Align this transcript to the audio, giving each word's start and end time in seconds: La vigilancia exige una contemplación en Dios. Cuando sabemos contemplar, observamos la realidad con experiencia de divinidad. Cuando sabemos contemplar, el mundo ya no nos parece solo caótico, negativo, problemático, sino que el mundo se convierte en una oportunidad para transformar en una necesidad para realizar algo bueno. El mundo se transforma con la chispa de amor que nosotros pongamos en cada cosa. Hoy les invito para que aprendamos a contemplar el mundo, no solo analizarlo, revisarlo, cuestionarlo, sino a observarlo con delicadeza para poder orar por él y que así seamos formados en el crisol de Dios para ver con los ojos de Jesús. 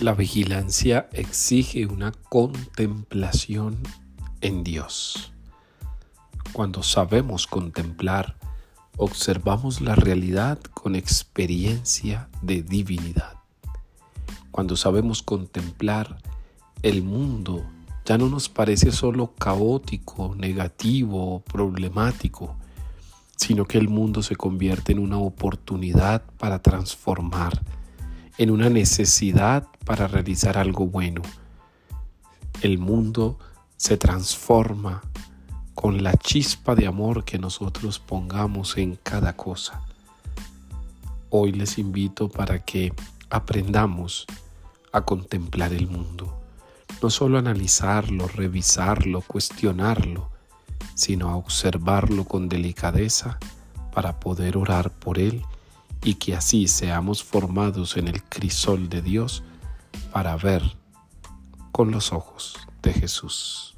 La 0.00 0.12
vigilancia 0.12 1.08
exige 1.12 1.86
una 1.86 2.12
contemplación 2.12 3.78
en 4.42 4.62
Dios. 4.62 5.32
Cuando 6.52 6.82
sabemos 6.82 7.46
contemplar, 7.46 8.36
observamos 8.98 9.80
la 9.80 9.94
realidad 9.94 10.60
con 10.74 10.96
experiencia 10.96 12.28
de 12.42 12.62
divinidad. 12.62 13.36
Cuando 14.50 14.76
sabemos 14.76 15.22
contemplar, 15.22 16.18
el 16.82 17.02
mundo 17.02 17.64
ya 18.04 18.18
no 18.18 18.28
nos 18.28 18.50
parece 18.50 18.92
solo 18.92 19.32
caótico, 19.34 20.34
negativo, 20.36 21.40
problemático, 21.40 22.54
sino 23.34 23.64
que 23.64 23.78
el 23.78 23.88
mundo 23.88 24.22
se 24.22 24.36
convierte 24.36 24.92
en 24.92 24.98
una 24.98 25.16
oportunidad 25.16 26.22
para 26.36 26.60
transformar 26.60 27.62
en 28.38 28.50
una 28.50 28.68
necesidad 28.68 29.66
para 29.84 30.08
realizar 30.08 30.58
algo 30.58 30.86
bueno. 30.86 31.22
El 32.60 32.78
mundo 32.78 33.38
se 33.76 33.96
transforma 33.96 35.02
con 35.74 36.02
la 36.02 36.14
chispa 36.14 36.74
de 36.74 36.86
amor 36.86 37.24
que 37.24 37.38
nosotros 37.38 37.98
pongamos 37.98 38.76
en 38.76 38.96
cada 39.02 39.36
cosa. 39.36 39.82
Hoy 41.30 41.52
les 41.52 41.78
invito 41.78 42.28
para 42.28 42.64
que 42.64 42.92
aprendamos 43.30 44.26
a 44.92 45.02
contemplar 45.02 45.72
el 45.72 45.86
mundo, 45.86 46.38
no 47.02 47.10
solo 47.10 47.38
analizarlo, 47.38 48.28
revisarlo, 48.28 49.20
cuestionarlo, 49.22 50.30
sino 50.94 51.28
a 51.28 51.36
observarlo 51.36 52.24
con 52.24 52.48
delicadeza 52.48 53.38
para 53.92 54.20
poder 54.20 54.56
orar 54.56 54.90
por 54.90 55.18
él 55.18 55.42
y 56.06 56.14
que 56.14 56.36
así 56.36 56.68
seamos 56.68 57.24
formados 57.24 57.96
en 57.96 58.06
el 58.06 58.22
crisol 58.22 58.88
de 58.88 59.02
Dios 59.02 59.42
para 60.12 60.36
ver 60.36 60.62
con 61.72 61.90
los 61.90 62.12
ojos 62.12 62.56
de 62.80 62.92
Jesús. 62.92 63.75